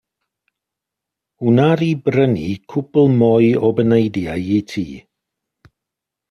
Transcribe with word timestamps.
Wna 1.47 1.67
i 1.87 1.89
brynu 2.07 2.47
cwpwl 2.73 3.07
mwy 3.19 3.51
o 3.69 3.71
baneidiau 3.81 4.49
i 4.57 4.59
ti. 4.73 4.87